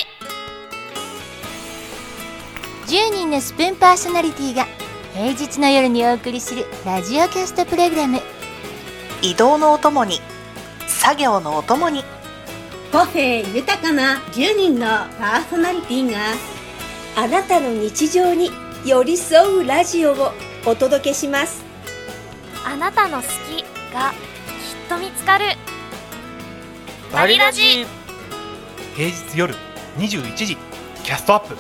[2.92, 4.66] 10人のスプーンパーソナリティが
[5.14, 8.18] 平日の夜にお送りするラジオキャストプログラム。
[9.22, 10.18] 移動のお供に
[10.88, 12.02] 作業のお供に。
[12.90, 14.86] 個性豊かな10人の
[15.16, 16.18] パーソナリティが
[17.14, 18.50] あなたの日常に
[18.84, 20.32] 寄り添うラジオを
[20.66, 21.64] お届けします。
[22.64, 23.62] あなたの好き
[23.94, 24.16] がきっ
[24.88, 25.44] と見つかる。
[27.12, 27.86] バリラジ
[28.96, 29.54] 平日夜
[29.98, 30.56] 21時
[31.04, 31.54] キャストアップ.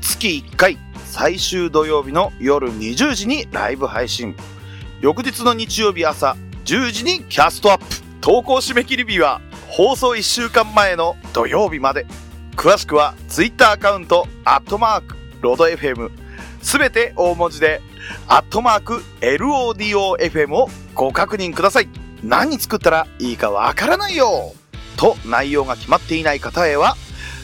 [0.00, 4.34] 月1回最終土曜日の夜20時にライブ配信。
[5.02, 7.84] 翌日の日曜日朝10時にキャストアップ。
[8.22, 12.06] 投稿締め切り日は放送1週間前の土曜日まで。
[12.56, 16.10] 詳しくは Twitter アカウント「アットマークロード FM」
[16.66, 17.80] すべて大文字で
[18.26, 21.88] 「アットマーク LODOFM」をご確認ください。
[22.24, 24.52] 何作ったらいいかわからないよ。
[24.96, 26.96] と内容が決まっていない方へは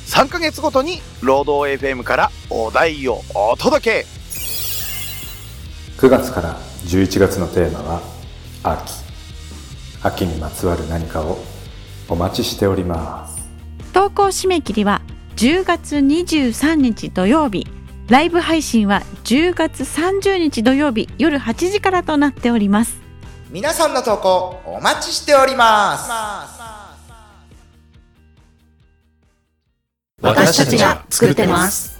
[0.07, 4.07] 3ヶ月ごとに労働 FM からお題をお届け。
[5.99, 8.01] 9月から11月のテーマは
[8.65, 8.93] 秋。
[10.03, 11.39] 秋にまつわる何かを
[12.09, 13.49] お待ちしております。
[13.93, 15.01] 投稿締め切りは
[15.37, 17.69] 10月23日土曜日
[18.13, 23.01] ライブ配信は10月30日土曜日夜8時からとなっております。
[23.51, 26.11] 皆さんの投稿お待ちしております。
[30.21, 31.99] 私たちが作ってます。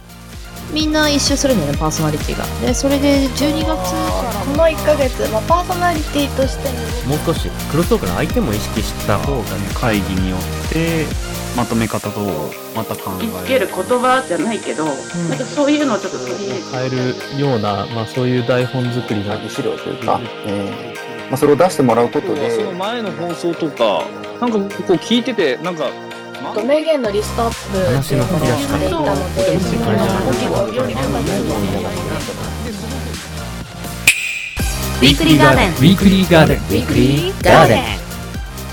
[0.71, 2.45] みんな一周するんだよねパーソナリティが。
[2.61, 6.69] でそれで12月からこの1ヶ月、まあ、パーソナリティとして
[7.07, 9.17] もう少しクロストークの相手も意識した。
[9.17, 11.07] 方がね会議によって
[11.57, 14.95] まとめ方とまた考えつける言葉じゃないけど、なん
[15.37, 16.63] かそういうのをちょっと取り入れて。
[16.71, 22.51] 変えるような、まあ、そういう台本作りの資料というか、えーまあ、それを出してもらうことで。
[22.51, 24.03] その前の放送とか
[24.39, 25.89] なんかこう聞いててなんか
[26.65, 29.59] 名言のリストアップっていうのをしていたので。
[29.59, 29.95] その
[30.25, 30.93] ご記録に
[35.01, 38.02] ウィークリーガーデンウィークリーガーデンウィークリーガーデン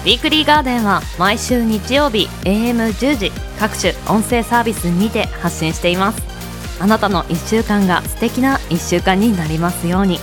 [0.00, 6.22] ウィークリーガーデンは毎週日曜日 AM10 時各種音声サービスにて発信しています。
[6.80, 10.18] あなたの1週間が素敵な1週間になりますように。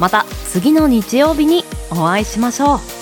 [0.00, 2.97] また次の日曜日にお会いしましょう。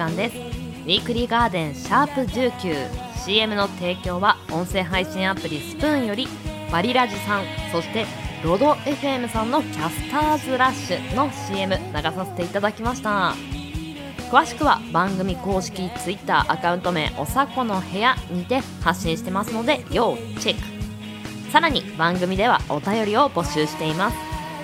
[0.00, 0.36] 間です。
[0.36, 6.26] ウィークリーガーデンシャープ 19CM の提供は音声配信アプリスプーンより
[6.72, 8.06] バリラジさんそして
[8.42, 13.34] ロド FM さんのキャスターズラッシュの CM 流させていただきました。
[14.30, 20.62] 詳しくは番組公式 Twitter アカウント名おさこの部屋にて発信してますので要チェック。
[21.52, 24.16] さらに番組ではお便りを募集しています。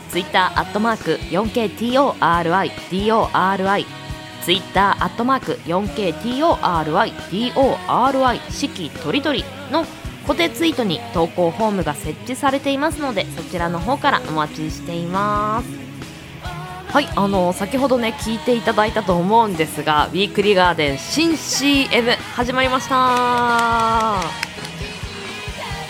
[0.08, 4.05] ツイッターアットマーク 4KTORIDORI
[4.46, 9.84] ツイッターアットマーク 4KTORIDORI 四季とりどりの
[10.22, 15.68] 固定ツイートに投稿フォームが設置されていますのでそちらの方からお待ちしています。
[16.92, 24.55] はいあの先ほどね聞いていただいたと思うんですがウィークリーガーデン新 CM 始まりました。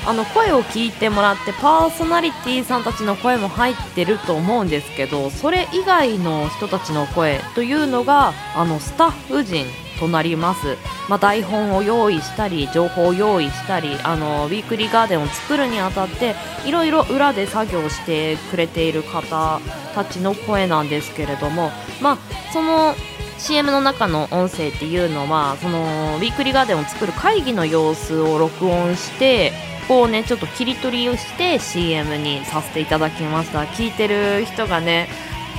[0.07, 9.67] あの声を聞いてもらってパーソナリティさんたちの声も入ってると思うんですけどそれ以外の人たちの声というのがあのスタッフ陣
[9.99, 10.77] となります、
[11.09, 19.61] まあ、台本を用意したり情報を用意したりあのウィークリーガーデンを作るにあたっていろいろ裏で作業してくれている方
[19.95, 22.19] たちの声なんですけれども、まあ、
[22.53, 22.95] その
[23.39, 25.81] CM の中の音声っていうのはその
[26.17, 29.53] ウィークリーガーデンを作る会議の様子を録音して
[29.89, 33.63] こうねちょっと切り取りをして CM にさせていただきました。
[33.63, 35.09] 聞いてる人がね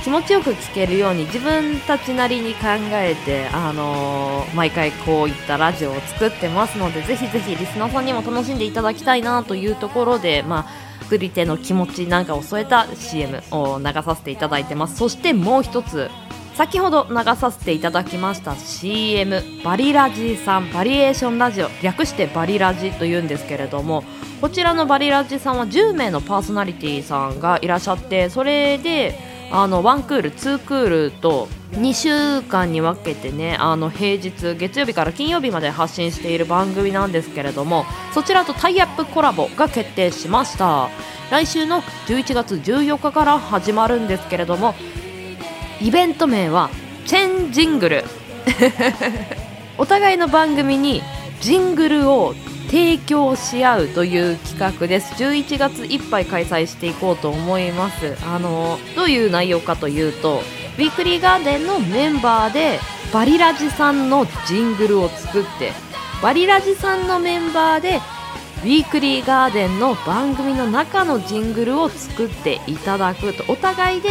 [0.04, 14.96] 気持ちよく聞けるように自分たちなりに考えて、あのー毎回こういったラジオを作ってますのでぜひぜひリスナーさんにも楽しんでいただきたいなというところで、まあ、作り手の気持ちなんかを添えた CM を流させていただいてます。
[14.96, 16.10] そしてもう一つ
[16.58, 24.02] 先ほど流させていただきました CM バリラジさんバリエーションラジオ略してバリラジというんですけれども
[24.40, 29.16] こちらのバリラジさんは10名のパーソナリティさんがいらっしゃってそれで
[29.52, 40.88] あの1クール2クールと2週間に分けてねあの平日月曜日から金曜日まで発信している番組なんですけれどもそちらとタイアップコラボが決定しました。
[41.30, 44.74] 来週の11月14日から始まるんですけれども
[45.80, 46.70] イベント名は
[47.06, 48.04] チェンジングル。
[49.78, 51.02] お互いの番組に
[51.40, 52.34] ジングルを
[52.66, 55.14] 提供し合うという企画です。
[55.14, 58.16] 11月いっぱい開催していこうと思います。
[58.26, 60.42] あのどういう内容かというと
[60.78, 62.80] ウィークリーガーデンのメンバーで
[63.12, 65.72] バリラジさんのジングルを作って
[66.22, 68.00] バリラジさんのメンバーで
[68.64, 73.44] ウィークリーガーデンの番組の中のジングルを作っていただくと。
[73.46, 74.10] お互いで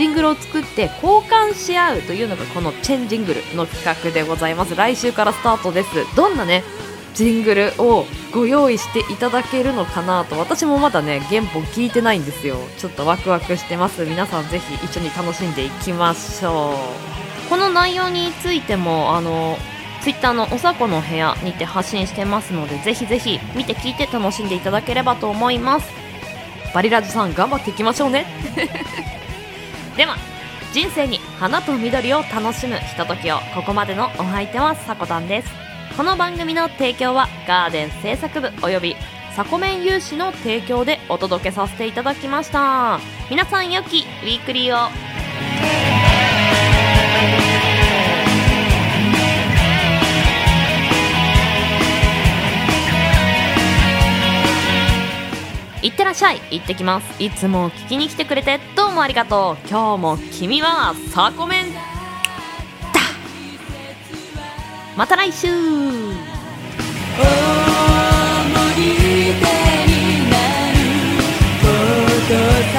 [0.00, 4.74] ジングルを作って交換し合うというのがこのチェンジングルの企画でございます。
[4.74, 5.88] 来週からスタートです。
[6.16, 6.64] どんなね
[7.12, 12.56] ジングルをご用意していただけるのかなと私もまだね原本聞いてないんですよ。
[12.78, 14.06] ちょっとワクワクしてます。
[14.06, 16.76] 皆さんぜひ一緒に楽しんでいきましょ
[17.46, 17.50] う。
[17.50, 19.58] この内容についてもあの
[20.00, 25.86] ツイッターのおさこの部屋にて発信してますのでぜひぜひ見て聞いて楽しんでいただければと思います。
[26.72, 28.24] バリラジさん頑張っていきましょうね
[29.96, 30.16] では
[30.72, 35.48] 人生に花と緑を楽しむひとときをここまでのお相手はさこたんです。
[35.96, 38.94] この番組の提供はガーデン制作部および
[39.34, 43.00] サコメン有志の提供でお届けさせていただきました。
[43.28, 45.09] 皆さん良きウィークリーを。
[55.82, 56.40] いってらっしゃい。
[56.50, 57.22] 行ってきます。
[57.22, 59.68] いつも聞きに来てくれてどうもありがとう。
[59.68, 61.80] 今日も君はサコメンだ。
[64.96, 65.56] また来週「思
[68.76, 69.44] い出
[69.86, 70.36] にな
[70.72, 70.76] る
[71.62, 71.64] こ
[72.28, 72.34] と
[72.72, 72.76] さ」